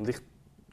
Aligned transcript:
Und 0.00 0.08
ich 0.08 0.16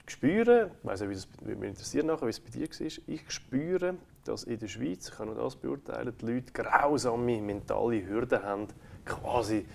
spüre, 0.05 0.71
ich 0.79 0.87
weiss 0.87 1.01
nicht, 1.01 1.09
wie 1.09 1.15
das 1.15 1.27
würde 1.41 1.59
mich 1.59 1.69
interessieren 1.71 2.07
nachher, 2.07 2.27
wie 2.27 2.29
es 2.29 2.39
bei 2.39 2.49
dir 2.49 2.69
war, 2.69 2.87
ich 3.07 3.21
spüre, 3.27 3.95
dass 4.23 4.45
in 4.45 4.57
der 4.57 4.69
Schweiz, 4.69 5.09
ich 5.09 5.15
kann 5.15 5.27
nur 5.27 5.35
das 5.35 5.57
beurteilen, 5.57 6.15
die 6.21 6.25
Leute 6.27 6.53
grausame 6.53 7.41
mentale 7.41 8.07
Hürden 8.07 8.41
haben, 8.41 8.67
quasi 9.03 9.65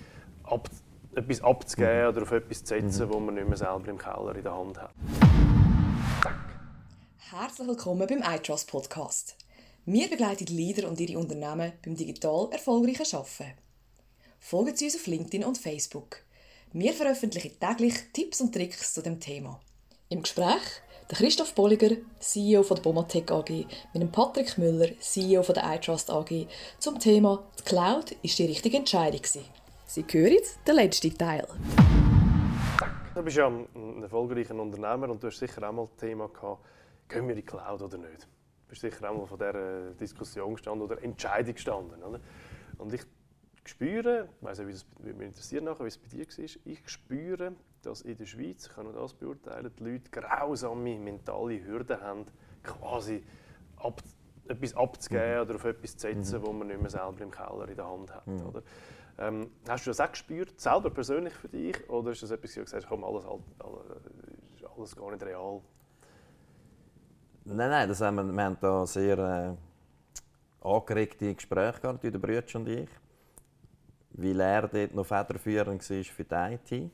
ab, 0.44 0.70
etwas 1.14 1.42
abzugeben 1.42 2.00
mhm. 2.00 2.08
oder 2.08 2.22
auf 2.22 2.32
etwas 2.32 2.64
zu 2.64 2.68
setzen, 2.68 3.08
mhm. 3.08 3.12
wo 3.12 3.20
man 3.20 3.34
nicht 3.34 3.46
mehr 3.46 3.58
selber 3.58 3.88
im 3.88 3.98
Keller 3.98 4.34
in 4.34 4.42
der 4.42 4.56
Hand 4.56 4.80
hat. 4.80 4.94
Herzlich 7.18 7.68
willkommen 7.68 8.06
beim 8.06 8.22
iTrust 8.22 8.70
Podcast. 8.70 9.36
Wir 9.84 10.08
begleiten 10.08 10.46
Leader 10.46 10.88
und 10.88 10.98
ihre 10.98 11.18
Unternehmen 11.18 11.74
beim 11.84 11.94
digital 11.94 12.48
erfolgreichen 12.52 13.14
Arbeiten. 13.14 13.58
Folgen 14.40 14.74
Sie 14.74 14.86
uns 14.86 14.96
auf 14.96 15.06
LinkedIn 15.06 15.44
und 15.44 15.58
Facebook. 15.58 16.24
Wir 16.74 16.94
veröffentlichen 16.94 17.60
täglich 17.60 17.92
Tipps 18.14 18.40
und 18.40 18.54
Tricks 18.54 18.94
zu 18.94 19.02
dem 19.02 19.20
Thema. 19.20 19.60
Im 20.08 20.22
Gespräch 20.22 20.62
der 21.10 21.18
Christoph 21.18 21.54
Bolliger, 21.54 21.96
CEO 22.18 22.62
von 22.62 22.76
der 22.76 22.82
Bomatec 22.82 23.30
AG, 23.30 23.50
mit 23.50 24.02
dem 24.02 24.10
Patrick 24.10 24.56
Müller, 24.56 24.88
CEO 24.98 25.42
von 25.42 25.54
der 25.54 25.70
iTrust 25.74 26.10
AG, 26.10 26.46
zum 26.78 26.98
Thema 26.98 27.46
«Die 27.58 27.64
Cloud 27.64 28.12
ist 28.22 28.38
die 28.38 28.46
richtige 28.46 28.78
Entscheidung». 28.78 29.20
Sie 29.84 30.04
hören 30.10 30.38
den 30.66 30.74
letzten 30.74 31.18
Teil. 31.18 31.46
Du 33.14 33.22
bist 33.22 33.36
ja 33.36 33.48
ein 33.48 34.02
erfolgreicher 34.02 34.54
Unternehmer 34.54 35.10
und 35.10 35.22
du 35.22 35.26
hast 35.26 35.40
sicher 35.40 35.68
auch 35.68 35.72
mal 35.74 35.84
das 35.84 35.96
Thema 35.96 36.28
gehabt, 36.28 36.64
gehen 37.06 37.28
wir 37.28 37.34
in 37.34 37.42
die 37.42 37.46
Cloud 37.46 37.82
oder 37.82 37.98
nicht? 37.98 38.22
Du 38.22 38.70
bist 38.70 38.80
sicher 38.80 39.10
auch 39.10 39.14
mal 39.18 39.26
von 39.26 39.36
dieser 39.36 39.90
Diskussion 39.90 40.54
gestanden 40.54 40.86
oder 40.86 41.02
Entscheidung 41.02 41.52
gestanden. 41.52 42.02
Oder? 42.02 42.18
Und 42.78 42.94
ich 42.94 43.02
spüre, 43.68 44.28
ich 44.36 44.46
weiss 44.46 44.58
nicht, 44.58 44.68
wie 44.68 44.72
das 44.72 44.86
würde 44.98 45.18
mich 45.18 45.28
interessieren 45.28 45.64
nachher, 45.64 45.84
wie 45.84 45.88
es 45.88 45.98
bei 45.98 46.08
dir 46.08 46.26
war, 46.26 46.44
ich 46.64 46.88
spüre, 46.88 47.52
dass 47.82 48.02
in 48.02 48.16
der 48.16 48.26
Schweiz, 48.26 48.66
ich 48.66 48.74
kann 48.74 48.84
nur 48.84 48.94
das 48.94 49.14
beurteilen, 49.14 49.70
die 49.78 49.84
Leute 49.84 50.10
grausame 50.10 50.98
mentale 50.98 51.64
Hürden 51.64 52.00
haben, 52.00 52.26
quasi 52.62 53.24
ab, 53.76 54.02
etwas 54.48 54.74
abzugeben 54.74 55.34
mhm. 55.34 55.40
oder 55.42 55.54
auf 55.56 55.64
etwas 55.64 55.96
zu 55.96 56.00
setzen, 56.00 56.40
mhm. 56.40 56.46
wo 56.46 56.52
man 56.52 56.68
nicht 56.68 56.80
mehr 56.80 56.90
selber 56.90 57.20
im 57.20 57.30
Keller 57.30 57.68
in 57.68 57.76
der 57.76 57.88
Hand 57.88 58.14
hat. 58.14 58.26
Mhm. 58.26 58.46
Oder? 58.46 58.62
Ähm, 59.18 59.50
hast 59.68 59.86
du 59.86 59.90
das 59.90 60.00
auch 60.00 60.10
gespürt, 60.10 60.58
selber 60.60 60.90
persönlich 60.90 61.34
für 61.34 61.48
dich, 61.48 61.88
oder 61.88 62.12
ist 62.12 62.22
das 62.22 62.30
etwas, 62.30 62.56
wo 62.56 62.60
du 62.60 62.64
gesagt 62.64 62.84
hast, 62.84 62.88
komm, 62.88 63.04
alles, 63.04 63.24
alles, 63.24 64.72
alles 64.76 64.96
gar 64.96 65.10
nicht 65.10 65.22
real? 65.22 65.60
Nein, 67.44 67.70
nein, 67.70 67.88
das 67.88 68.00
haben 68.00 68.16
wir, 68.16 68.24
wir 68.24 68.44
haben 68.44 68.56
da 68.60 68.86
sehr 68.86 69.18
äh, 69.18 70.66
angeregte 70.66 71.34
Gespräche 71.34 71.80
gehabt, 71.80 72.04
der 72.04 72.10
Brüder 72.10 72.44
und 72.54 72.68
ich 72.68 72.88
weil 74.14 74.40
er 74.40 74.68
dort 74.68 74.94
noch 74.94 75.06
federführend 75.06 75.88
war 75.88 76.04
für 76.04 76.24
die 76.24 76.34
IT. 76.74 76.90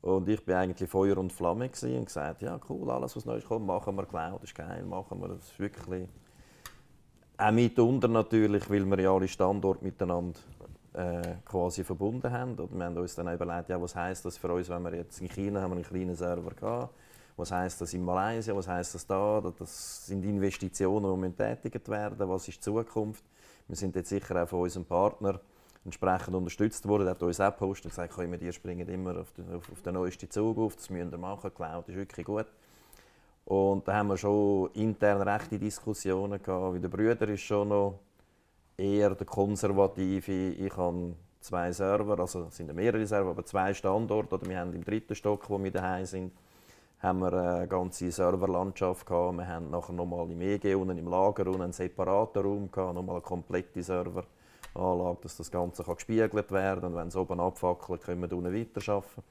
Und 0.00 0.28
ich 0.28 0.46
war 0.46 0.60
eigentlich 0.60 0.88
Feuer 0.88 1.18
und 1.18 1.32
Flamme 1.32 1.64
und 1.64 2.04
gesagt, 2.06 2.42
ja 2.42 2.58
cool, 2.68 2.90
alles 2.90 3.16
was 3.16 3.24
neu 3.24 3.40
kommt, 3.40 3.66
machen 3.66 3.96
wir 3.96 4.06
Cloud, 4.06 4.42
das 4.42 4.50
ist 4.50 4.54
geil, 4.54 4.84
machen 4.84 5.20
wir 5.20 5.28
das 5.28 5.58
wirklich. 5.58 6.08
Auch 7.36 7.50
mitunter 7.50 8.08
natürlich, 8.08 8.68
weil 8.70 8.84
wir 8.84 9.00
ja 9.00 9.12
alle 9.12 9.28
Standorte 9.28 9.84
miteinander 9.84 10.38
äh, 10.94 11.34
quasi 11.44 11.84
verbunden 11.84 12.30
haben. 12.32 12.54
Und 12.54 12.76
wir 12.76 12.84
haben 12.84 12.96
uns 12.96 13.14
dann 13.14 13.32
überlegt, 13.32 13.68
ja, 13.68 13.80
was 13.80 13.94
heisst 13.94 14.24
das 14.24 14.36
für 14.36 14.52
uns, 14.52 14.68
wenn 14.68 14.82
wir 14.82 14.94
jetzt 14.94 15.20
in 15.20 15.28
China 15.28 15.60
haben 15.60 15.70
wir 15.70 15.76
einen 15.76 15.84
kleinen 15.84 16.14
Server 16.14 16.50
gehabt, 16.50 16.94
was 17.36 17.52
heisst 17.52 17.80
das 17.80 17.92
in 17.94 18.04
Malaysia, 18.04 18.54
was 18.54 18.66
heisst 18.66 18.94
das 18.94 19.06
da, 19.06 19.40
das 19.58 20.06
sind 20.06 20.24
Investitionen, 20.24 21.22
die 21.22 21.30
tätigt 21.30 21.88
werden, 21.88 22.28
was 22.28 22.48
ist 22.48 22.56
die 22.56 22.60
Zukunft. 22.60 23.24
Wir 23.68 23.76
sind 23.76 23.94
jetzt 23.94 24.08
sicher 24.08 24.42
auch 24.42 24.48
von 24.48 24.62
unserem 24.62 24.86
Partner 24.86 25.40
entsprechend 25.88 26.34
unterstützt 26.34 26.86
worden. 26.86 27.06
Er 27.06 27.10
hat 27.10 27.22
uns 27.22 27.40
auch 27.40 27.50
gepostet 27.50 27.86
und 27.86 27.90
gesagt, 27.90 28.14
können 28.14 28.40
wir 28.40 28.52
springen 28.52 28.88
immer 28.88 29.18
auf 29.18 29.32
den, 29.32 29.52
auf, 29.54 29.70
auf 29.72 29.82
den 29.82 29.94
neuesten 29.94 30.30
Zug 30.30 30.58
auf, 30.58 30.76
das 30.76 30.90
müssen 30.90 31.10
wir 31.10 31.18
machen, 31.18 31.52
Cloud 31.54 31.88
ist 31.88 31.96
wirklich 31.96 32.26
gut. 32.26 32.46
Und 33.46 33.88
da 33.88 33.94
haben 33.96 34.08
wir 34.08 34.16
schon 34.18 34.70
intern 34.74 35.22
rechte 35.22 35.58
Diskussionen 35.58 36.42
gehabt, 36.42 36.74
weil 36.74 36.80
der 36.80 36.88
Brüder 36.88 37.28
ist 37.28 37.40
schon 37.40 37.68
noch 37.68 37.98
eher 38.76 39.14
der 39.14 39.26
Konservative. 39.26 40.50
Ich 40.50 40.76
habe 40.76 41.14
zwei 41.40 41.72
Server, 41.72 42.18
also 42.20 42.42
es 42.48 42.56
sind 42.56 42.74
mehrere 42.74 43.06
Server, 43.06 43.30
aber 43.30 43.46
zwei 43.46 43.72
Standorte. 43.72 44.34
Oder 44.34 44.46
wir 44.46 44.58
haben 44.58 44.74
im 44.74 44.84
dritten 44.84 45.14
Stock, 45.14 45.48
wo 45.48 45.62
wir 45.62 45.70
daheim 45.70 46.04
sind, 46.04 46.32
haben 47.00 47.20
wir 47.20 47.32
eine 47.32 47.66
ganze 47.66 48.10
Serverlandschaft 48.12 49.06
gehabt. 49.06 49.38
Wir 49.38 49.48
haben 49.48 49.70
nachher 49.70 49.94
nochmal 49.94 50.30
im 50.30 50.42
EG 50.42 50.74
unten 50.74 50.98
im 50.98 51.08
Lager 51.08 51.46
unten 51.46 51.62
einen 51.62 51.72
separaten 51.72 52.42
Raum 52.42 52.70
gehabt, 52.70 52.94
nochmal 52.94 53.22
komplette 53.22 53.82
Server. 53.82 54.24
Anlage, 54.78 55.18
dass 55.22 55.36
das 55.36 55.50
Ganze 55.50 55.84
kann 55.84 55.94
gespiegelt 55.94 56.52
werden 56.52 56.80
kann. 56.80 56.92
Und 56.92 56.96
wenn 56.96 57.08
es 57.08 57.16
oben 57.16 57.40
abfackelt, 57.40 58.02
können 58.02 58.20
wir 58.20 58.36
unten 58.36 58.54
weiterarbeiten. 58.54 59.22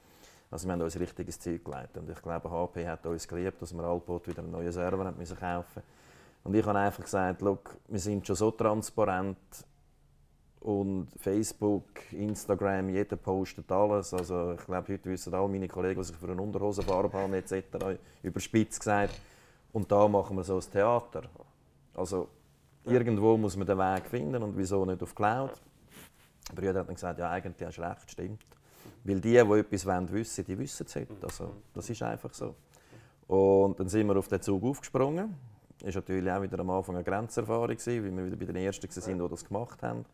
Also 0.50 0.66
wir 0.66 0.72
haben 0.72 0.82
uns 0.82 0.96
ein 0.96 1.02
richtiges 1.02 1.38
Ziel 1.38 1.58
gelegt. 1.58 1.96
Und 1.98 2.08
ich 2.08 2.22
glaube, 2.22 2.50
HP 2.50 2.86
hat 2.86 3.04
uns 3.06 3.28
geliebt, 3.28 3.60
dass 3.60 3.74
wir 3.74 3.84
Alpot 3.84 4.26
wieder 4.26 4.42
einen 4.42 4.52
neuen 4.52 4.72
Server 4.72 5.04
haben 5.04 5.18
müssen 5.18 5.38
kaufen 5.38 5.82
Und 6.44 6.54
ich 6.54 6.64
habe 6.64 6.78
einfach 6.78 7.04
gesagt, 7.04 7.42
look, 7.42 7.76
wir 7.88 8.00
sind 8.00 8.26
schon 8.26 8.36
so 8.36 8.50
transparent 8.50 9.36
und 10.60 11.08
Facebook, 11.18 11.84
Instagram, 12.12 12.88
jeder 12.88 13.16
postet 13.16 13.70
alles. 13.70 14.12
Also 14.14 14.52
ich 14.52 14.64
glaube, 14.64 14.92
heute 14.92 15.10
wissen 15.10 15.34
alle 15.34 15.48
meine 15.48 15.68
Kollegen, 15.68 16.00
was 16.00 16.10
ich 16.10 16.16
für 16.16 16.28
eine 16.28 16.40
Unterhosenfarbe 16.40 17.16
habe 17.16 17.36
etc. 17.36 17.98
Überspitzt 18.22 18.80
gesagt. 18.80 19.14
Und 19.72 19.90
da 19.92 20.08
machen 20.08 20.36
wir 20.36 20.44
so 20.44 20.56
ein 20.56 20.72
Theater. 20.72 21.22
Also 21.94 22.28
Irgendwo 22.84 23.36
muss 23.36 23.56
man 23.56 23.66
den 23.66 23.78
Weg 23.78 24.06
finden 24.06 24.42
und 24.42 24.56
wieso 24.56 24.84
nicht 24.84 25.02
auf 25.02 25.14
Cloud? 25.14 25.60
Der 26.50 26.54
Brüder 26.54 26.80
hat 26.80 26.88
dann 26.88 26.94
gesagt, 26.94 27.18
ja 27.18 27.30
eigentlich 27.30 27.66
hast 27.66 27.78
du 27.78 27.82
recht, 27.82 28.10
stimmt. 28.10 28.44
Weil 29.04 29.20
die, 29.20 29.32
die 29.32 29.36
etwas 29.36 29.86
wollen, 29.86 30.10
wissen, 30.12 30.44
die 30.44 30.58
wissen 30.58 30.86
es 30.86 30.96
heute. 30.96 31.14
Also, 31.22 31.52
das 31.74 31.90
ist 31.90 32.02
einfach 32.02 32.32
so. 32.32 32.54
Und 33.26 33.78
dann 33.78 33.88
sind 33.88 34.06
wir 34.06 34.16
auf 34.16 34.28
den 34.28 34.40
Zug 34.40 34.64
aufgesprungen. 34.64 35.34
Das 35.80 35.94
war 35.94 36.02
natürlich 36.02 36.32
auch 36.32 36.42
wieder 36.42 36.58
am 36.58 36.70
Anfang 36.70 36.96
eine 36.96 37.04
Grenzerfahrung, 37.04 37.68
weil 37.68 38.16
wir 38.16 38.26
wieder 38.26 38.36
bei 38.36 38.46
den 38.46 38.56
Ersten 38.56 38.88
waren, 38.88 39.18
die 39.18 39.28
das 39.28 39.44
gemacht 39.44 39.82
haben. 39.82 40.04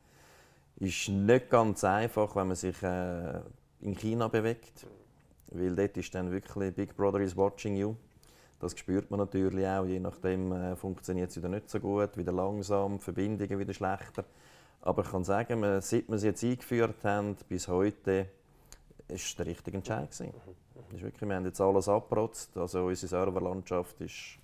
Ist 0.76 1.08
nicht 1.08 1.48
ganz 1.48 1.84
einfach, 1.84 2.34
wenn 2.34 2.48
man 2.48 2.56
sich 2.56 2.82
äh, 2.82 3.40
in 3.80 3.94
China 3.94 4.28
bewegt. 4.28 4.86
Weil 5.52 5.74
dort 5.76 5.96
ist 5.96 6.14
dann 6.14 6.30
wirklich 6.30 6.74
Big 6.74 6.96
Brother 6.96 7.20
is 7.20 7.36
watching 7.36 7.76
you. 7.76 7.94
Das 8.60 8.78
spürt 8.78 9.10
man 9.10 9.20
natürlich 9.20 9.66
auch, 9.66 9.84
je 9.84 10.00
nachdem 10.00 10.52
äh, 10.52 10.76
funktioniert 10.76 11.30
es 11.30 11.36
wieder 11.36 11.48
nicht 11.48 11.68
so 11.68 11.80
gut, 11.80 12.16
wieder 12.16 12.32
langsam, 12.32 13.00
Verbindungen 13.00 13.58
wieder 13.58 13.74
schlechter. 13.74 14.24
Aber 14.80 15.02
ich 15.02 15.10
kann 15.10 15.24
sagen, 15.24 15.60
man, 15.60 15.80
seit 15.80 16.08
wir 16.08 16.16
es 16.16 16.22
jetzt 16.22 16.44
eingeführt 16.44 17.04
haben, 17.04 17.36
bis 17.48 17.68
heute, 17.68 18.28
ist 19.08 19.26
es 19.26 19.36
der 19.36 19.46
richtige 19.46 19.76
Entscheid 19.76 20.10
gewesen. 20.10 20.32
ist 20.94 21.02
wirklich, 21.02 21.28
wir 21.28 21.36
haben 21.36 21.44
jetzt 21.44 21.60
alles 21.60 21.88
abgerotzt, 21.88 22.56
also 22.56 22.86
unsere 22.86 23.08
Serverlandschaft 23.08 24.00
ist 24.00 24.38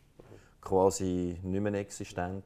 quasi 0.60 1.38
nicht 1.42 1.60
mehr 1.62 1.74
existent. 1.74 2.44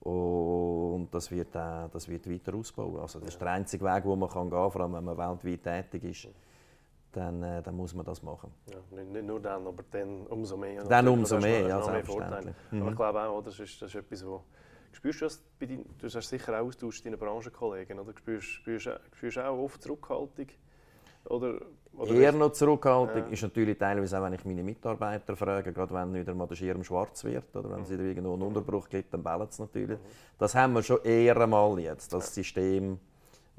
Und 0.00 1.08
das 1.12 1.30
wird, 1.30 1.54
äh, 1.54 1.88
das 1.92 2.08
wird 2.08 2.28
weiter 2.28 2.54
ausbauen. 2.54 3.00
Also 3.00 3.20
das 3.20 3.30
ist 3.30 3.40
der 3.40 3.52
einzige 3.52 3.84
Weg, 3.84 4.02
den 4.02 4.18
man 4.18 4.28
kann 4.28 4.50
gehen 4.50 4.58
kann, 4.58 4.70
vor 4.70 4.80
allem 4.80 4.94
wenn 4.94 5.04
man 5.04 5.16
weltweit 5.16 5.62
tätig 5.62 6.04
ist 6.04 6.28
dann, 7.12 7.42
äh, 7.42 7.62
dann 7.62 7.76
muss 7.76 7.94
man 7.94 8.04
das 8.04 8.22
machen. 8.22 8.52
Ja, 8.70 9.02
nicht, 9.02 9.24
nur 9.24 9.40
dann, 9.40 9.66
aber 9.66 9.84
dann 9.90 10.26
umso 10.26 10.56
mehr. 10.56 10.82
Dann 10.84 11.08
umso 11.08 11.38
mehr, 11.38 11.68
ja, 11.68 11.90
mehr 11.90 12.04
Vorteile. 12.04 12.54
Mhm. 12.70 12.82
Aber 12.82 12.90
ich 12.90 12.96
glaube 12.96 13.22
auch, 13.22 13.42
das 13.42 13.60
ist, 13.60 13.80
das 13.80 13.90
ist 13.90 13.94
etwas, 13.96 14.26
wo 14.26 14.42
spürst 14.92 15.20
du 15.20 15.24
das 15.26 15.42
bei 15.58 15.66
deinen, 15.66 15.84
du 15.98 16.08
hast 16.08 16.28
sicher 16.28 16.54
auch 16.54 16.66
Austausch 16.66 17.02
deinen 17.02 17.18
Branchenkollegen, 17.18 17.98
oder 17.98 18.12
spürst, 18.16 18.48
spürst, 18.48 18.90
spürst 19.12 19.38
auch 19.38 19.58
oft 19.58 19.82
Zurückhaltung? 19.82 20.46
Oder, 21.26 21.60
oder 21.96 22.14
Eher 22.14 22.32
noch 22.32 22.50
Zurückhaltung 22.50 23.24
ja. 23.26 23.28
ist 23.28 23.42
natürlich 23.42 23.78
teilweise 23.78 24.18
auch, 24.18 24.24
wenn 24.24 24.32
ich 24.32 24.44
meine 24.44 24.62
Mitarbeiter 24.64 25.36
frage, 25.36 25.72
gerade 25.72 25.94
wenn 25.94 26.14
wieder 26.14 26.34
mal 26.34 26.46
der 26.46 26.56
Schirm 26.56 26.82
schwarz 26.82 27.22
wird 27.24 27.54
oder 27.54 27.70
wenn 27.70 27.82
es 27.82 27.90
wieder 27.90 28.02
irgendwo 28.02 28.32
einen 28.32 28.42
Unterbruch 28.42 28.88
gibt, 28.88 29.14
dann 29.14 29.22
ballt 29.22 29.50
es 29.50 29.58
natürlich. 29.58 29.98
Mhm. 29.98 30.04
Das 30.38 30.54
haben 30.54 30.72
wir 30.72 30.82
schon 30.82 31.02
eher 31.04 31.36
einmal 31.36 31.78
jetzt, 31.78 32.12
dass 32.12 32.24
das 32.24 32.34
System, 32.34 32.98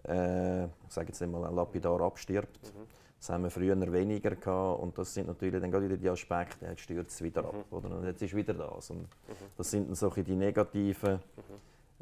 äh, 0.06 0.66
ich 0.66 0.70
sage 0.90 1.08
jetzt 1.08 1.22
einmal, 1.22 1.54
lapidar 1.54 2.02
abstirbt. 2.02 2.74
Mhm. 2.74 2.93
Das 3.24 3.30
haben 3.30 3.44
wir 3.44 3.52
früher 3.52 3.80
weniger 3.94 4.36
gehabt 4.36 4.82
und 4.82 4.98
das 4.98 5.14
sind 5.14 5.28
natürlich 5.28 5.62
dann 5.62 5.72
gerade 5.72 5.86
wieder 5.86 5.96
die 5.96 6.10
Aspekte, 6.10 6.66
jetzt 6.66 6.82
stürzt 6.82 7.16
es 7.16 7.24
wieder 7.24 7.46
ab, 7.46 7.54
mhm. 7.54 7.78
oder? 7.78 7.96
Und 7.96 8.04
jetzt 8.04 8.22
ist 8.22 8.36
wieder 8.36 8.54
das. 8.54 8.90
Und 8.90 9.04
mhm. 9.04 9.08
das 9.56 9.72
sind 9.72 9.88
dann 9.88 9.96
so 9.96 10.10
die 10.10 10.36
negativen 10.36 11.22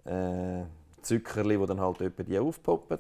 äh, 0.04 0.64
Zuckerli, 1.04 1.60
die 1.60 1.66
dann 1.68 1.80
halt 1.80 2.02
etwa 2.02 2.24
die 2.24 2.40
aufpoppen. 2.40 2.98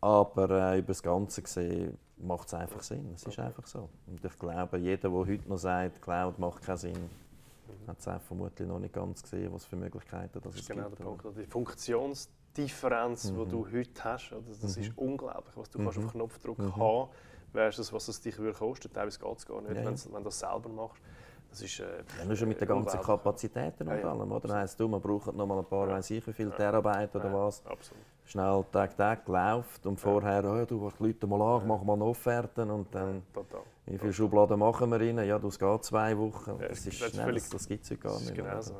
Aber 0.00 0.50
äh, 0.50 0.78
über 0.78 0.86
das 0.86 1.02
Ganze 1.02 1.42
gesehen 1.42 1.98
macht 2.18 2.46
es 2.46 2.54
einfach 2.54 2.84
Sinn. 2.84 3.10
Es 3.16 3.24
ist 3.24 3.40
einfach 3.40 3.66
so. 3.66 3.88
Und 4.06 4.24
ich 4.24 4.38
glaube, 4.38 4.78
jeder, 4.78 5.08
der 5.08 5.10
heute 5.10 5.48
noch 5.48 5.58
sagt, 5.58 6.00
Cloud 6.00 6.38
macht 6.38 6.62
keinen 6.62 6.76
Sinn, 6.76 6.92
mhm. 6.92 7.88
hat 7.88 7.98
es 7.98 8.22
vermutlich 8.24 8.68
noch 8.68 8.78
nicht 8.78 8.94
ganz 8.94 9.20
gesehen, 9.20 9.52
was 9.52 9.64
für 9.64 9.74
Möglichkeiten 9.74 10.30
das, 10.34 10.44
das 10.44 10.60
ist 10.60 10.68
genau 10.68 10.90
gibt. 10.90 11.00
Der 11.00 11.04
Punkt. 11.06 11.24
Die 11.36 11.46
Funktions 11.46 12.28
Differenz, 12.56 13.30
mhm. 13.30 13.44
die 13.44 13.50
du 13.50 13.66
heute 13.66 14.04
hast. 14.04 14.32
Das 14.48 14.76
ist 14.76 14.78
mhm. 14.78 14.92
unglaublich, 14.96 15.56
was 15.56 15.70
du 15.70 15.78
mhm. 15.78 15.84
kannst 15.84 15.98
auf 15.98 16.12
Knopfdruck 16.12 16.58
mhm. 16.58 16.76
haben 16.76 17.08
versus 17.52 17.92
was 17.92 18.08
es 18.08 18.20
dich 18.20 18.38
würde 18.38 18.58
kosten. 18.58 18.92
Teilweise 18.92 19.18
geht 19.18 19.38
es 19.38 19.46
gar 19.46 19.60
nicht, 19.62 19.74
ja, 19.74 19.82
ja. 19.82 19.86
wenn 19.86 19.94
du 19.94 20.24
das 20.24 20.38
selber 20.38 20.68
machst. 20.68 21.02
Das 21.50 21.62
ist, 21.62 21.80
äh, 21.80 21.84
ja, 22.18 22.24
nur 22.26 22.36
schon 22.36 22.48
mit 22.48 22.60
den 22.60 22.68
ganzen 22.68 23.00
Kapazitäten 23.00 23.88
und 23.88 24.04
allem. 24.04 24.30
Oder? 24.30 24.48
Ja, 24.48 24.54
heisst 24.56 24.78
du, 24.78 24.88
man 24.88 25.00
braucht 25.00 25.34
noch 25.34 25.46
mal 25.46 25.58
ein 25.58 25.64
paar, 25.64 25.88
ja. 25.88 25.94
weiß 25.94 26.10
ich 26.10 26.26
wie 26.26 26.32
viele 26.32 26.50
Terabyte 26.50 27.14
oder 27.16 27.32
was. 27.32 27.64
Absolut. 27.64 28.02
schnell 28.26 28.64
Tag 28.70 28.96
Tag 28.96 29.24
gelaufen 29.24 29.88
und 29.88 29.98
vorher, 29.98 30.44
oh, 30.44 30.64
du 30.66 30.90
die 30.98 31.02
Leute 31.04 31.26
mal 31.26 31.40
an, 31.40 31.66
mach 31.66 31.82
mal 31.82 31.94
eine 31.94 32.04
Offerte 32.04 32.62
und 32.62 32.94
dann, 32.94 33.22
Total. 33.32 33.62
wie 33.86 33.96
viele 33.96 34.12
Schubladen 34.12 34.58
machen 34.58 34.90
wir 34.90 35.00
rein? 35.00 35.18
Ja, 35.24 35.38
das 35.38 35.58
geht 35.58 35.84
zwei 35.84 36.18
Wochen. 36.18 36.60
Ja, 36.60 36.68
Das 36.68 36.84
ist 36.84 37.00
das 37.00 37.08
ist 37.12 37.18
das, 37.18 37.48
das 37.48 37.68
gibt 37.68 37.84
es 37.84 37.90
heute 37.90 38.00
gar 38.00 38.12
Das 38.12 38.22
ist 38.22 38.30
nicht 38.30 38.44
genau 38.44 38.60
so. 38.60 38.74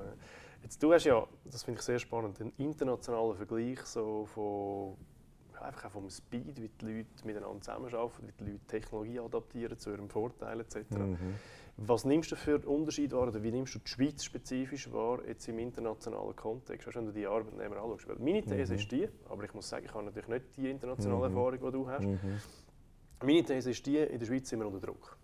Jetzt, 0.67 0.83
du 0.83 0.93
hast 0.93 1.05
ja, 1.05 1.25
das 1.45 1.63
finde 1.63 1.79
ich 1.79 1.85
sehr 1.85 2.01
spannend, 2.01 2.41
einen 2.41 2.53
internationalen 2.59 3.37
Vergleich 3.37 3.79
so 3.83 4.27
von, 4.27 4.97
einfach 5.65 5.85
auch 5.85 5.91
vom 5.93 6.11
Speed, 6.11 6.61
wie 6.61 6.69
die 6.69 6.85
Leute 6.85 7.25
miteinander 7.25 7.61
zusammenarbeiten, 7.61 8.27
wie 8.27 8.33
die 8.45 8.51
Leute 8.51 8.67
Technologie 8.67 9.21
adaptieren 9.21 9.79
zu 9.79 9.91
ihrem 9.91 10.11
Vorteil 10.11 10.59
etc. 10.59 10.77
Mhm. 10.97 11.17
Was 11.77 12.05
nimmst 12.05 12.33
du 12.33 12.37
für 12.37 12.57
einen 12.57 12.65
Unterschied 12.65 13.13
wahr, 13.13 13.29
oder 13.29 13.41
wie 13.45 13.53
nimmst 13.53 13.77
du 13.77 13.79
die 13.79 13.87
Schweiz 13.89 14.25
spezifisch 14.25 14.93
wahr, 14.93 15.25
jetzt 15.25 15.47
im 15.47 15.61
internationalen 15.61 16.35
Kontext, 16.35 16.89
weißt, 16.89 16.97
wenn 16.97 17.07
du 17.07 17.13
die 17.13 17.29
Arbeitnehmer 17.29 17.77
anschaust? 17.77 18.09
Weil 18.09 18.17
meine 18.19 18.43
These 18.43 18.73
Mhm. 18.73 18.79
ist 18.81 18.91
die, 18.91 19.09
aber 19.29 19.45
ich 19.45 19.55
muss 19.55 19.69
sagen, 19.69 19.85
ich 19.85 19.95
habe 19.95 20.05
natürlich 20.05 20.29
nicht 20.29 20.57
die 20.57 20.69
internationale 20.69 21.29
Mhm. 21.31 21.37
Erfahrung, 21.37 21.61
die 21.61 21.71
du 21.79 21.89
hast. 21.89 22.07
Mhm. 22.07 22.41
Meine 23.23 23.45
These 23.45 23.71
ist 23.71 23.87
die, 23.87 23.99
in 23.99 24.19
der 24.19 24.27
Schweiz 24.27 24.49
sind 24.49 24.59
wir 24.59 24.67
unter 24.67 24.81
Druck. 24.85 25.17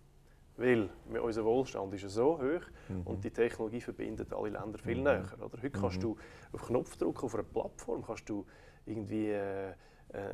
Weil 0.63 0.89
wir- 1.07 1.25
unser 1.25 1.45
Wohlstand 1.45 1.93
ist 1.95 2.03
ja 2.03 2.09
so 2.09 2.39
hoch 2.39 2.63
Mhm. 2.89 3.03
und 3.05 3.25
die 3.25 3.31
Technologie 3.33 3.81
verbindet 3.81 4.33
alle 4.33 4.51
Länder 4.51 4.79
viel 4.79 4.97
Mhm. 4.99 5.03
näher. 5.03 5.25
Oder? 5.39 5.51
Heute 5.61 5.71
kannst 5.71 5.97
Mhm. 5.97 6.01
du 6.03 6.17
auf 6.53 6.63
Knopfdruck 6.67 7.25
auf 7.25 7.35
einer 7.35 7.43
Plattform 7.43 8.05
kannst 8.07 8.29
du 8.29 8.47
irgendwie 8.87 9.31
äh, 9.31 9.71
äh, 9.71 9.75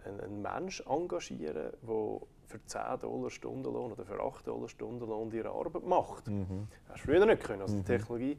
einen, 0.04 0.20
einen 0.20 0.42
Menschen 0.42 0.86
engagieren, 0.86 1.54
der 1.82 2.20
für 2.46 2.60
10 2.66 2.98
Dollar 3.00 3.30
Stundenlohn 3.30 3.92
oder 3.92 4.04
für 4.04 4.20
8 4.20 4.46
Dollar 4.46 4.68
Stundenlohn 4.68 5.30
ihre 5.32 5.50
Arbeit 5.50 5.84
macht. 5.86 6.26
Mhm. 6.28 6.66
Das 6.88 6.96
hast 6.96 7.04
du 7.06 7.12
früher 7.12 7.24
nicht 7.24 7.42
können. 7.44 7.62
Also 7.62 7.74
Mhm. 7.76 7.78
die 7.80 7.84
Technologie 7.84 8.38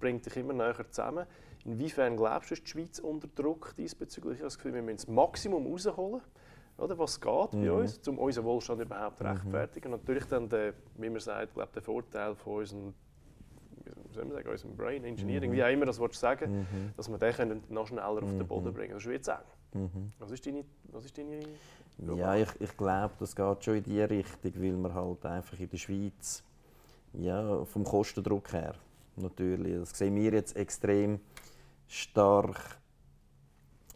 bringt 0.00 0.24
dich 0.24 0.36
immer 0.38 0.52
näher 0.54 0.76
zusammen. 0.90 1.26
Inwiefern 1.66 2.16
glaubst 2.16 2.50
du, 2.50 2.54
ist 2.54 2.62
die 2.64 2.70
Schweiz 2.70 2.98
unter 3.00 3.26
Druck 3.28 3.74
diesbezüglich? 3.76 4.34
Ich 4.34 4.38
habe 4.40 4.46
das 4.46 4.56
Gefühl, 4.56 4.72
wir 4.74 4.82
müssen 4.82 4.96
das 4.98 5.08
Maximum 5.08 5.66
rausholen, 5.66 6.22
oder, 6.78 6.98
was 6.98 7.20
geht 7.20 7.50
bei 7.52 7.56
Mhm. 7.58 7.70
uns, 7.70 8.06
um 8.08 8.18
unseren 8.18 8.44
Wohlstand 8.44 8.80
überhaupt 8.82 9.20
Mhm. 9.20 9.26
rechtfertigen. 9.26 9.92
Und 9.92 10.00
natürlich 10.00 10.26
dann, 10.26 10.48
der, 10.48 10.74
wie 10.96 11.10
man 11.10 11.20
sagt, 11.20 11.54
glaube, 11.54 11.70
der 11.74 11.82
Vorteil 11.82 12.34
von 12.34 12.54
unserem, 12.58 12.94
wie 14.08 14.14
soll 14.14 14.24
man 14.24 14.34
sagen, 14.34 14.48
unserem 14.48 14.76
Brain 14.76 15.04
Engineering, 15.04 15.50
Mhm. 15.50 15.54
wie 15.56 15.64
auch 15.64 15.70
immer 15.70 15.86
das 15.86 15.98
willst 15.98 16.20
sagen, 16.20 16.60
Mhm. 16.60 16.92
dass 16.96 17.08
wir 17.08 17.18
den 17.18 17.32
können 17.34 17.64
noch 17.68 17.86
schneller 17.86 18.22
auf 18.22 18.30
den 18.36 18.46
Boden 18.46 18.68
Mhm. 18.68 18.74
bringen 18.74 18.92
Das 18.94 19.04
ist 19.04 19.10
wie 19.10 19.22
sagen. 19.22 19.46
Mhm. 19.74 20.12
Was 20.18 20.30
ist 20.30 20.46
deine, 20.46 20.64
was 20.92 21.04
ist 21.04 21.16
deine 21.18 21.40
Ja, 21.98 22.34
ich, 22.34 22.48
ich 22.60 22.76
glaube, 22.76 23.14
das 23.18 23.34
geht 23.34 23.64
schon 23.64 23.76
in 23.76 23.82
die 23.82 24.00
Richtung, 24.02 24.52
weil 24.54 24.72
wir 24.76 24.94
halt 24.94 25.24
einfach 25.26 25.58
in 25.58 25.68
der 25.68 25.76
Schweiz, 25.78 26.44
ja, 27.14 27.64
vom 27.64 27.84
Kostendruck 27.84 28.52
her, 28.52 28.74
natürlich, 29.16 29.78
das 29.78 29.96
sehen 29.96 30.14
wir 30.16 30.30
jetzt 30.32 30.56
extrem 30.56 31.20
stark, 31.88 32.78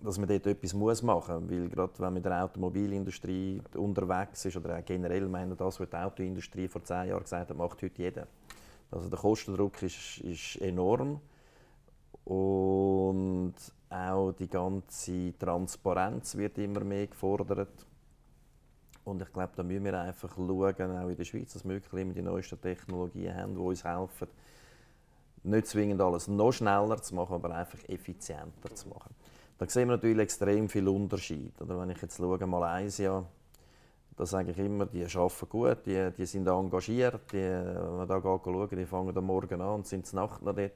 dass 0.03 0.19
man 0.19 0.29
dort 0.29 0.47
etwas 0.47 0.75
muss 0.75 1.03
machen 1.03 1.43
muss. 1.43 1.51
Weil 1.51 1.69
gerade 1.69 1.93
wenn 1.99 2.05
man 2.05 2.17
in 2.17 2.23
der 2.23 2.45
Automobilindustrie 2.45 3.61
unterwegs 3.77 4.45
ist, 4.45 4.57
oder 4.57 4.79
auch 4.79 4.85
generell, 4.85 5.29
meine 5.29 5.55
das, 5.55 5.81
was 5.81 5.89
die 5.89 5.97
Autoindustrie 5.97 6.69
vor 6.69 6.83
zehn 6.85 7.09
Jahren 7.09 7.23
gesagt 7.23 7.51
hat, 7.51 7.57
macht 7.57 7.83
heute 7.83 8.03
jeder. 8.03 8.27
Also 8.91 9.09
der 9.09 9.19
Kostendruck 9.19 9.83
ist, 9.83 10.19
ist 10.19 10.57
enorm. 10.61 11.21
Und 12.25 13.55
auch 13.89 14.33
die 14.33 14.49
ganze 14.49 15.37
Transparenz 15.39 16.37
wird 16.37 16.59
immer 16.59 16.85
mehr 16.85 17.07
gefordert. 17.07 17.87
Und 19.05 19.23
ich 19.23 19.33
glaube, 19.33 19.53
da 19.57 19.63
müssen 19.63 19.85
wir 19.85 19.99
einfach 19.99 20.35
schauen, 20.35 20.99
auch 20.99 21.09
in 21.09 21.17
der 21.17 21.25
Schweiz, 21.25 21.53
dass 21.53 21.65
wir 21.65 21.81
immer 21.93 22.13
die 22.13 22.23
neuesten 22.23 22.61
Technologien 22.61 23.35
haben, 23.35 23.55
die 23.55 23.61
uns 23.61 23.83
helfen, 23.83 24.29
nicht 25.43 25.67
zwingend 25.67 26.01
alles 26.01 26.29
noch 26.29 26.53
schneller 26.53 27.01
zu 27.01 27.15
machen, 27.15 27.35
aber 27.35 27.55
einfach 27.55 27.79
effizienter 27.89 28.75
zu 28.75 28.89
machen. 28.89 29.15
Da 29.61 29.69
sehen 29.69 29.89
wir 29.91 29.97
natürlich 29.97 30.23
extrem 30.23 30.71
viel 30.71 30.89
Unterschied. 30.89 31.61
Oder 31.61 31.79
wenn 31.79 31.91
ich 31.91 32.01
jetzt 32.01 32.17
schaue, 32.17 32.47
Malaysia, 32.47 33.23
da 34.17 34.25
sage 34.25 34.53
ich 34.53 34.59
immer, 34.59 34.87
die 34.87 35.05
arbeiten 35.05 35.49
gut, 35.51 35.85
die, 35.85 36.11
die 36.17 36.25
sind 36.25 36.47
engagiert, 36.47 37.31
die, 37.31 37.37
wenn 37.37 37.97
man 37.99 38.09
da 38.09 38.23
schauen, 38.23 38.69
die 38.71 38.87
fangen 38.87 39.15
am 39.15 39.27
Morgen 39.27 39.61
an 39.61 39.75
und 39.75 39.87
sind 39.87 40.07
zur 40.07 40.21
Nacht 40.21 40.41
noch 40.41 40.55
dort. 40.55 40.73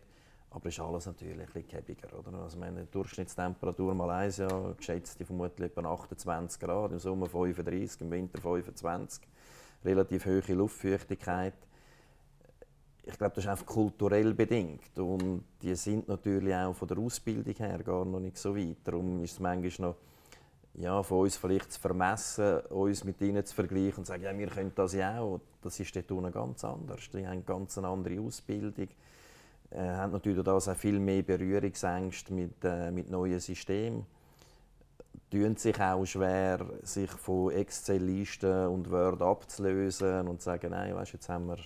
Aber 0.51 0.69
ist 0.69 0.79
alles 0.81 1.07
natürlich 1.07 1.33
ein 1.33 1.47
bisschen 1.47 1.67
käbiger, 1.67 2.09
oder? 2.19 2.37
Also 2.43 2.59
meine 2.59 2.85
Durchschnittstemperatur 2.85 3.95
Malaysia 3.95 4.75
geschätzt 4.77 5.19
die 5.19 5.25
vermutlich 5.25 5.71
etwa 5.71 5.91
28 5.91 6.61
Grad, 6.61 6.93
im 6.93 6.99
Sommer 6.99 7.27
35, 7.27 8.03
im 8.03 8.11
Winter 8.11 8.39
25. 8.39 9.27
Relativ 9.83 10.27
hohe 10.27 10.55
Luftfeuchtigkeit. 10.55 11.55
Ich 13.07 13.19
glaube, 13.19 13.35
das 13.35 13.45
ist 13.45 13.51
einfach 13.51 13.67
kulturell 13.67 14.33
bedingt 14.33 14.99
und 14.99 15.45
die 15.61 15.75
sind 15.75 16.09
natürlich 16.09 16.55
auch 16.55 16.75
von 16.75 16.89
der 16.89 16.99
Ausbildung 16.99 17.55
her 17.55 17.83
gar 17.83 18.05
noch 18.05 18.21
nicht 18.21 18.39
so 18.39 18.57
weit. 18.57 18.79
Darum 18.83 19.23
ist 19.23 19.33
es 19.33 19.41
manchmal 19.41 19.91
noch 19.91 19.97
ja, 20.77 21.03
von 21.03 21.21
uns 21.21 21.37
vielleicht 21.37 21.73
zu 21.73 21.81
vermessen, 21.81 22.61
uns 22.71 23.05
mit 23.05 23.21
ihnen 23.21 23.45
zu 23.45 23.55
vergleichen 23.55 23.99
und 23.99 24.07
zu 24.07 24.13
sagen, 24.13 24.25
ja, 24.25 24.37
wir 24.37 24.49
können 24.49 24.73
das 24.75 24.93
ja 24.95 25.21
auch. 25.21 25.41
Das 25.63 25.79
ist 25.79 25.95
dort 25.95 26.11
unten 26.11 26.33
ganz 26.33 26.65
anders. 26.65 27.09
Die 27.11 27.25
haben 27.25 27.33
eine 27.33 27.43
ganz 27.43 27.79
andere 27.79 28.21
Ausbildung, 28.21 28.89
äh, 29.71 29.79
haben 29.79 30.13
natürlich 30.13 30.43
das 30.43 30.69
auch 30.69 30.77
viel 30.77 30.99
mehr 30.99 31.23
Berührungsängste 31.23 32.33
mit, 32.33 32.65
äh, 32.65 32.91
mit 32.91 33.09
neuen 33.09 33.39
Systemen. 33.39 34.07
Tun 35.31 35.57
sich 35.57 35.81
auch 35.81 36.05
schwer, 36.05 36.67
sich 36.83 37.11
von 37.11 37.53
Excel-Listen 37.53 38.69
und 38.69 38.91
Word 38.91 39.23
abzulösen 39.23 40.29
und 40.29 40.41
zu 40.41 40.47
sagen, 40.47 40.71
nein, 40.71 40.95
weißt, 40.95 41.13
jetzt 41.13 41.29
haben 41.29 41.47
wir 41.47 41.59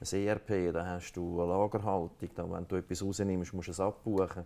ein 0.00 0.26
ERP, 0.26 0.72
da 0.72 0.86
hast 0.86 1.12
du 1.12 1.42
eine 1.42 1.52
Lagerhaltung, 1.52 2.30
da, 2.34 2.50
wenn 2.50 2.66
du 2.66 2.76
etwas 2.76 3.02
rausnimmst, 3.02 3.52
musst 3.52 3.68
du 3.68 3.72
es 3.72 3.80
abbuchen. 3.80 4.44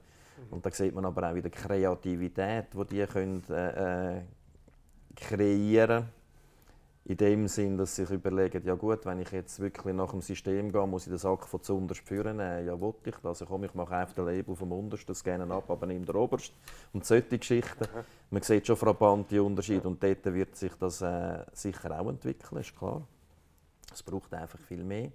Und 0.51 0.67
da 0.67 0.71
sieht 0.71 0.95
man 0.95 1.05
aber 1.05 1.31
auch 1.31 1.35
wieder 1.35 1.49
die 1.49 1.57
Kreativität, 1.57 2.67
die 2.73 2.85
die 2.87 3.07
können, 3.07 3.43
äh, 3.51 4.17
äh, 4.17 4.23
kreieren 5.15 6.01
können. 6.01 6.25
In 7.07 7.19
dem 7.19 7.49
Sinn, 7.49 7.77
dass 7.77 7.95
sie 7.95 8.07
sich 8.07 8.15
überlegen, 8.15 8.65
ja 8.65 8.75
gut, 8.75 9.05
wenn 9.05 9.21
ich 9.21 9.31
jetzt 9.31 9.61
wirklich 9.61 9.95
nach 9.95 10.11
dem 10.11 10.23
System 10.23 10.73
gehe, 10.73 10.87
muss 10.87 11.05
ich 11.05 11.11
den 11.11 11.19
Sack 11.19 11.47
von 11.47 11.63
zuunterst 11.63 12.01
führen. 12.01 12.41
Äh, 12.41 12.65
ja, 12.65 12.81
will 12.81 12.95
ich 13.05 13.17
das? 13.23 13.45
komm, 13.47 13.65
ich 13.65 13.75
mache 13.75 13.95
einfach 13.95 14.15
den 14.15 14.25
Label 14.25 14.57
vom 14.57 14.73
untersten, 14.73 15.15
scanne 15.15 15.53
ab, 15.53 15.71
aber 15.71 15.87
nimm 15.87 16.05
den 16.05 16.17
obersten. 16.17 16.57
Und 16.95 17.05
solche 17.05 17.39
Geschichten. 17.39 17.87
Man 18.31 18.43
sieht 18.43 18.67
schon 18.67 18.77
frappante 18.77 19.43
Unterschiede 19.43 19.87
und 19.87 20.03
dort 20.03 20.25
wird 20.25 20.57
sich 20.57 20.73
das 20.81 21.03
äh, 21.03 21.45
sicher 21.53 22.01
auch 22.01 22.09
entwickeln, 22.09 22.61
ist 22.61 22.75
klar. 22.75 23.07
Es 23.93 24.03
braucht 24.03 24.33
einfach 24.33 24.59
viel 24.61 24.83
mehr. 24.83 25.13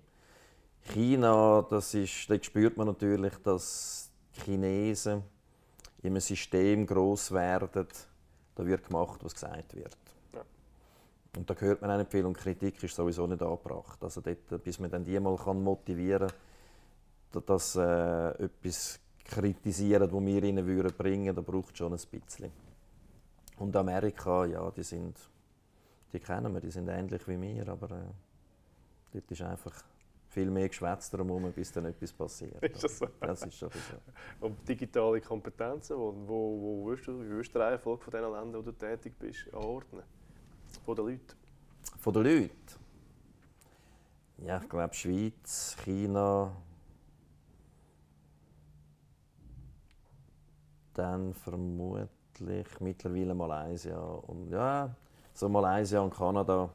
China, 0.89 1.65
das 1.69 1.93
ist, 1.93 2.29
dort 2.29 2.43
spürt 2.43 2.75
man 2.75 2.87
natürlich, 2.87 3.33
dass 3.43 4.09
die 4.35 4.41
Chinesen 4.41 5.23
in 6.01 6.11
einem 6.11 6.21
System 6.21 6.85
gross 6.85 7.31
werden, 7.31 7.87
da 8.55 8.65
wird 8.65 8.87
gemacht, 8.87 9.19
was 9.23 9.33
gesagt 9.33 9.75
wird. 9.75 9.95
Ja. 10.33 10.41
Und 11.37 11.49
da 11.49 11.53
hört 11.55 11.81
man 11.81 11.91
auch 11.91 11.97
nicht 11.97 12.11
viel 12.11 12.25
und 12.25 12.37
Kritik 12.37 12.81
ist 12.83 12.95
sowieso 12.95 13.27
nicht 13.27 13.41
angebracht. 13.41 14.03
Also 14.03 14.21
dort, 14.21 14.63
bis 14.63 14.79
man 14.79 14.89
dann 14.89 15.03
die 15.03 15.19
mal 15.19 15.37
kann 15.37 15.63
motivieren 15.63 16.29
kann, 17.31 17.43
dass 17.45 17.75
äh, 17.75 18.29
etwas 18.43 18.99
kritisieren, 19.23 20.09
das 20.09 20.25
wir 20.25 20.43
ihnen 20.43 20.65
würden 20.65 20.91
bringen, 20.97 21.35
da 21.35 21.41
braucht 21.41 21.73
es 21.73 21.77
schon 21.77 21.93
ein 21.93 22.01
bisschen. 22.11 22.51
Und 23.59 23.75
Amerika, 23.75 24.45
ja, 24.45 24.71
die 24.71 24.83
sind, 24.83 25.17
die 26.11 26.19
kennen 26.19 26.51
wir, 26.53 26.61
die 26.61 26.71
sind 26.71 26.87
ähnlich 26.87 27.27
wie 27.27 27.39
wir, 27.39 27.67
aber 27.67 27.91
äh, 27.91 28.03
dort 29.13 29.31
ist 29.31 29.41
einfach 29.41 29.83
viel 30.29 30.49
mehr 30.51 30.69
Geschwätz 30.69 31.11
herum, 31.11 31.51
bis 31.51 31.71
dann 31.71 31.85
etwas 31.85 32.13
passiert. 32.13 32.63
Ist 32.63 32.83
das 32.83 32.99
so? 32.99 33.07
Das 33.19 33.43
ist 33.43 33.55
schon 33.55 33.69
so. 33.71 34.45
Und 34.45 34.67
digitale 34.67 35.19
Kompetenzen, 35.21 35.97
wo, 35.97 36.13
wo, 36.27 36.61
wo 36.61 36.85
würdest 36.85 37.07
du, 37.07 37.19
wie 37.19 37.29
würdest 37.29 37.53
du 37.53 37.59
den 37.59 37.67
Reihenfolge 37.67 38.03
von 38.03 38.11
den 38.11 38.21
Ländern, 38.21 38.53
wo 38.53 38.61
du 38.61 38.71
tätig 38.71 39.13
bist, 39.17 39.51
anordnen? 39.53 40.03
Von 40.85 40.95
den 40.95 41.05
Leuten? 41.05 41.35
Von 41.97 42.13
den 42.13 42.23
Leuten? 42.23 42.51
Ja, 44.37 44.61
ich 44.61 44.69
glaube 44.69 44.93
Schweiz, 44.93 45.75
China, 45.83 46.55
dann 50.93 51.33
vermutlich 51.33 52.79
mittlerweile 52.79 53.33
Malaysia 53.33 53.99
und 53.99 54.49
ja, 54.49 54.95
so 55.33 55.49
Malaysia 55.49 55.99
und 56.01 56.13
Kanada. 56.13 56.69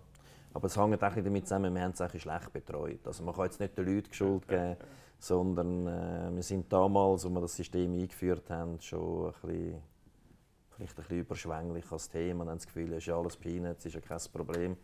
Aber 0.54 0.66
es 0.66 0.76
hängt 0.76 1.02
auch 1.02 1.14
damit 1.14 1.49
zusammen, 1.49 1.75
wir 1.75 1.82
haben 1.82 1.90
es 1.90 2.00
eigentlich 2.00 2.23
schlecht 2.23 2.52
betreut. 2.52 3.06
Also 3.06 3.25
man 3.25 3.34
kann 3.34 3.46
jetzt 3.46 3.58
nicht 3.58 3.76
den 3.76 3.87
Leuten 3.87 4.08
die 4.08 4.16
Schuld 4.16 4.46
geben, 4.46 4.76
sondern 5.18 5.87
äh, 5.87 6.30
wir 6.32 6.42
sind 6.44 6.73
damals, 6.73 7.25
als 7.25 7.34
wir 7.34 7.40
das 7.40 7.56
System 7.56 7.92
eingeführt 7.92 8.49
haben, 8.50 8.80
schon 8.80 9.26
ein 9.26 9.32
bisschen, 9.32 9.82
vielleicht 10.70 10.92
ein 10.92 11.02
bisschen 11.02 11.18
überschwänglich 11.18 11.90
als 11.90 12.08
Thema. 12.08 12.44
Wir 12.44 12.50
haben 12.52 12.58
das 12.58 12.66
Gefühl, 12.66 12.92
es 12.92 12.99
ist 12.99 13.06
ja 13.06 13.18
alles 13.18 13.37
Peanuts, 13.37 13.84
ist 13.84 13.94
ja 13.94 14.00
kein 14.00 14.20
Problem. 14.32 14.76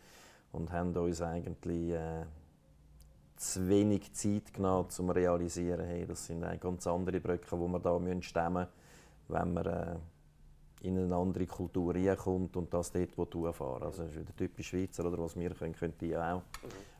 Und 0.51 0.69
haben 0.73 0.93
uns 0.93 1.21
eigentlich 1.21 1.91
äh, 1.91 2.25
zu 3.37 3.69
wenig 3.69 4.11
Zeit 4.11 4.53
genommen, 4.53 4.83
um 4.83 4.89
zu 4.89 5.03
realisieren, 5.09 5.85
hey, 5.85 6.05
das 6.05 6.27
sind 6.27 6.43
ganz 6.59 6.85
andere 6.85 7.21
Brücken, 7.21 7.59
die 7.59 7.71
wir 7.71 7.79
da 7.79 7.97
müssen 7.97 8.21
stemmen 8.21 8.67
müssen, 8.67 8.69
wenn 9.29 9.53
man 9.53 9.65
äh, 9.65 9.95
in 10.81 10.97
eine 10.97 11.15
andere 11.15 11.45
Kultur 11.45 11.93
reinkommt 11.93 12.57
und 12.57 12.73
das 12.73 12.91
dort 12.91 13.13
fahren 13.55 13.83
Also 13.83 14.03
das 14.03 14.11
ist 14.11 14.19
wieder 14.19 14.35
typisch 14.35 14.69
Schweizer, 14.69 15.05
oder 15.05 15.17
was 15.19 15.37
wir 15.37 15.51
können, 15.51 15.75
können 15.75 15.93
die 15.99 16.15
auch. 16.17 16.41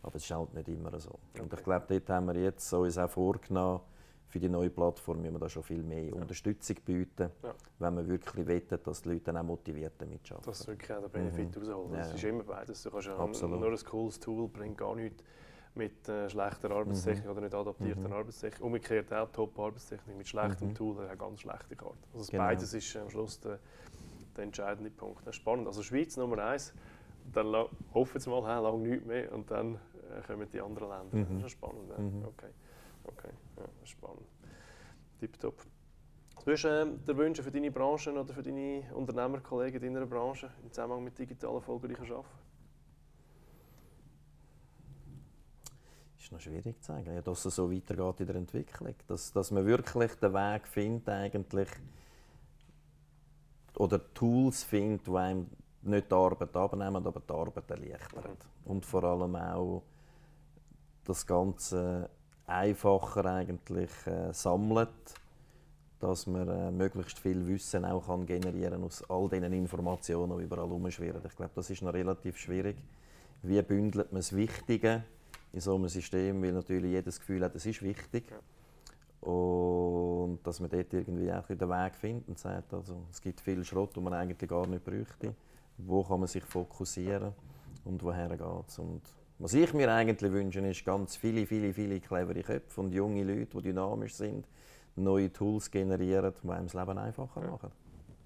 Aber 0.04 0.16
es 0.16 0.24
ist 0.24 0.32
halt 0.32 0.54
nicht 0.54 0.68
immer 0.68 0.98
so. 1.00 1.18
Und 1.40 1.54
ich 1.54 1.64
glaube, 1.64 1.86
dort 1.88 2.10
haben 2.10 2.28
wir 2.28 2.36
jetzt 2.36 2.72
uns 2.74 2.98
auch 2.98 3.10
vorgenommen, 3.10 3.82
für 4.28 4.40
die 4.40 4.48
neue 4.48 4.70
Plattform 4.70 5.22
müssen 5.22 5.34
wir 5.34 5.40
da 5.40 5.50
schon 5.50 5.64
viel 5.64 5.84
mehr 5.84 6.06
ja. 6.06 6.14
Unterstützung 6.14 6.78
bieten, 6.86 7.30
ja. 7.44 7.54
wenn 7.80 7.96
wir 7.96 8.08
wirklich 8.08 8.48
wettet, 8.48 8.88
dass 8.88 9.02
die 9.02 9.10
Leute 9.10 9.26
dann 9.26 9.38
auch 9.38 9.44
motiviert 9.44 9.94
damit 9.98 10.22
arbeiten. 10.32 10.46
Dass 10.46 10.60
du 10.60 10.68
wirklich 10.68 10.94
auch 10.94 11.02
den 11.02 11.12
Benefit 11.12 11.56
mhm. 11.56 11.62
rausholen. 11.62 11.92
Das 11.92 12.08
ja, 12.08 12.16
ist 12.16 12.24
immer 12.24 12.44
beides. 12.44 12.84
Du 12.84 12.92
kannst 12.92 13.42
ja 13.42 13.48
nur 13.48 13.70
ein 13.70 13.78
cooles 13.78 14.20
Tool 14.20 14.48
bringt 14.48 14.78
gar 14.78 14.96
nichts 14.96 15.22
mit 15.76 16.08
äh, 16.10 16.30
schlechter 16.30 16.72
Arbeitstechnik 16.72 17.26
mhm. 17.26 17.32
oder 17.32 17.42
nicht 17.42 17.54
adaptierter 17.54 18.08
mhm. 18.08 18.14
Arbeitstechnik. 18.14 18.62
Umgekehrt 18.64 19.14
auch 19.14 19.30
Top-Arbeitstechnik 19.32 20.18
mit 20.18 20.28
schlechtem 20.28 20.70
mhm. 20.70 20.76
Tool 20.76 21.10
auch 21.10 21.18
ganz 21.18 21.42
schlechte 21.42 21.76
Karten. 21.76 21.98
Also 22.14 22.32
genau. 22.32 22.44
beides 22.44 22.74
ist 22.74 22.96
äh, 22.96 23.00
am 23.00 23.10
Schluss 23.10 23.40
der, 23.40 23.60
der 24.36 24.44
entscheidende 24.44 24.92
Punkt. 24.92 25.26
Das 25.26 25.36
spannend. 25.36 25.68
Also 25.68 25.82
Schweiz 25.84 26.18
Nummer 26.18 26.40
eins, 26.40 26.74
dann 27.32 27.54
hoffen 27.94 28.26
wir 28.26 28.42
mal, 28.42 28.60
lange 28.60 28.88
nichts 28.88 29.06
mehr 29.06 29.32
und 29.32 29.50
dann 29.50 29.76
äh, 29.76 30.22
kommen 30.28 30.48
die 30.52 30.60
anderen 30.60 30.90
Länder. 30.90 31.18
Mhm. 31.30 31.38
Das 31.38 31.46
ist 31.46 31.52
spannend. 31.52 31.90
Ja. 31.90 31.98
Mhm. 31.98 32.26
Okay. 32.26 32.50
okay, 33.06 33.34
ja, 33.58 33.64
das 33.64 33.84
ist 33.84 33.90
spannend. 33.90 34.28
Tipptopp. 35.20 35.56
Was 36.36 36.46
würdest 36.48 36.66
du 36.66 37.14
dir 37.14 37.18
wünschen 37.18 37.44
für 37.44 37.52
deine 37.52 37.70
Branche 37.70 38.12
oder 38.12 38.34
für 38.34 38.42
deine 38.42 38.84
Unternehmerkollegen 38.96 39.82
in 39.84 39.94
deiner 39.94 40.08
Branche 40.08 40.50
im 40.64 40.72
Zusammenhang 40.72 41.04
mit 41.04 41.18
digital 41.18 41.54
erfolgreichen 41.54 42.12
Arbeiten? 42.12 42.51
Ist 46.32 46.48
noch 46.48 46.54
schwierig 46.54 46.82
zu 46.82 46.94
sagen, 46.94 47.14
ja, 47.14 47.22
dass 47.22 47.46
es 47.46 47.56
so 47.56 47.72
weitergeht 47.72 48.22
in 48.22 48.28
der 48.28 48.36
Entwicklung. 48.36 48.96
Dass, 49.08 49.32
dass 49.34 49.52
man 49.52 49.66
wirklich 49.66 50.14
den 50.16 50.34
Weg 50.34 50.68
findet, 50.68 51.10
eigentlich, 51.10 51.70
oder 53.76 54.14
Tools 54.14 54.64
findet, 54.64 55.08
die 55.08 55.16
einem 55.16 55.48
nicht 55.84 56.10
die 56.10 56.16
Arbeit 56.16 56.56
abnehmen, 56.56 57.06
aber 57.06 57.20
die 57.20 57.34
Arbeit 57.34 57.70
erleichtern. 57.70 58.38
Und 58.66 58.86
vor 58.86 59.04
allem 59.04 59.36
auch 59.36 59.84
das 61.04 61.26
Ganze 61.26 62.10
einfacher 62.46 63.26
eigentlich 63.26 63.90
äh, 64.06 64.34
sammelt, 64.34 64.90
dass 66.00 66.28
man 66.28 66.48
äh, 66.48 66.72
möglichst 66.72 67.20
viel 67.20 67.46
Wissen 67.48 67.86
auch 67.86 68.06
kann 68.06 68.26
generieren 68.26 68.84
aus 68.84 69.04
all 69.10 69.30
diesen 69.30 69.54
Informationen, 69.54 70.38
die 70.38 70.44
überall 70.44 70.68
herumschwirren. 70.68 71.22
Ich 71.26 71.36
glaube, 71.36 71.52
das 71.56 71.70
ist 71.70 71.82
noch 71.82 71.94
relativ 71.94 72.38
schwierig. 72.38 72.78
Wie 73.42 73.62
bündelt 73.62 74.12
man 74.12 74.20
das 74.20 74.36
Wichtige 74.36 75.04
in 75.54 75.60
so 75.60 75.76
einem 75.76 75.90
System, 75.90 76.42
weil 76.42 76.54
natürlich 76.54 76.92
jedes 76.92 77.20
Gefühl 77.20 77.44
hat, 77.44 77.56
es 77.56 77.66
ist 77.66 77.82
wichtig. 77.82 78.26
Ja. 78.30 79.30
Und 79.30 80.40
dass 80.44 80.60
man 80.60 80.70
dort 80.70 80.94
irgendwie 80.94 81.32
auch 81.32 81.46
den 81.46 81.60
Weg 81.60 81.96
findet 81.96 82.28
und 82.28 82.40
sagt, 82.40 82.74
also, 82.74 83.04
es 83.12 83.22
gibt 83.22 83.40
viel 83.40 83.64
Schrott, 83.64 83.96
den 83.96 84.04
man 84.04 84.14
eigentlich 84.14 84.50
gar 84.50 84.66
nicht 84.66 84.84
bräuchte. 84.84 85.36
Wo 85.78 86.04
kann 86.04 86.20
man 86.20 86.28
sich 86.28 86.44
fokussieren 86.44 87.34
und 87.86 88.02
woher 88.04 88.30
geht 88.30 88.68
es? 88.68 88.82
Was 89.38 89.54
ich 89.54 89.74
mir 89.74 89.92
eigentlich 89.92 90.32
wünsche, 90.32 90.60
ist 90.60 90.86
ganz 90.86 91.16
viele, 91.16 91.46
viele, 91.46 91.74
viele 91.74 92.00
clevere 92.00 92.42
Köpfe 92.44 92.82
und 92.82 92.94
junge 92.94 93.24
Leute, 93.24 93.58
die 93.58 93.62
dynamisch 93.62 94.14
sind, 94.16 94.48
neue 94.96 95.32
Tools 95.32 95.70
generieren, 95.70 96.34
die 96.44 96.50
einem 96.50 96.68
das 96.68 96.74
Leben 96.74 96.98
einfacher 96.98 97.42
machen. 97.42 97.72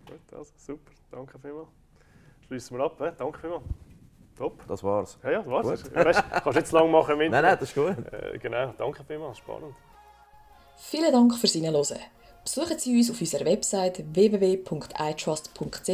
Gut, 0.05 0.37
also 0.37 0.51
super. 0.57 0.91
Danke 1.11 1.39
vielmals. 1.39 1.69
Schließen 2.47 2.77
wir 2.77 2.85
ab. 2.85 2.95
He? 2.99 3.11
Danke 3.17 3.39
vielmals. 3.39 3.63
Top. 4.37 4.67
Das 4.67 4.83
war's. 4.83 5.17
Ja, 5.23 5.31
ja, 5.31 5.37
das 5.39 5.47
war's. 5.47 5.83
Gut. 5.83 5.95
Weißt, 5.95 6.23
kannst 6.43 6.57
jetzt 6.59 6.71
lang 6.71 6.91
machen 6.91 7.17
mit. 7.17 7.31
Nein, 7.35 7.43
nein, 7.43 7.57
das 7.59 7.69
ist 7.69 7.75
gut. 7.75 7.95
Äh, 8.11 8.37
genau, 8.37 8.73
danke 8.77 9.03
vielmals. 9.03 9.37
Spannend. 9.37 9.73
Vielen 10.77 11.11
Dank 11.11 11.35
fürs 11.35 11.53
Hinhören. 11.53 11.99
Besuchen 12.43 12.77
Sie 12.77 12.95
uns 12.97 13.09
auf 13.09 13.19
unserer 13.19 13.45
Website 13.45 14.03
www.itrust.ch 14.13 15.89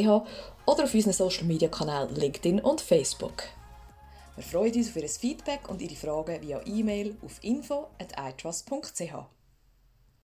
oder 0.65 0.83
auf 0.83 0.93
unseren 0.93 1.13
Social 1.13 1.45
Media 1.45 1.69
Kanälen 1.69 2.13
LinkedIn 2.15 2.59
und 2.59 2.81
Facebook. 2.81 3.43
Wir 4.35 4.43
freuen 4.43 4.73
uns 4.73 4.89
auf 4.89 4.95
Ihr 4.95 5.07
Feedback 5.07 5.69
und 5.69 5.81
Ihre 5.81 5.95
Fragen 5.95 6.41
via 6.41 6.59
E-Mail 6.65 7.15
auf 7.23 7.37
info.itrust.ch. 7.43 9.40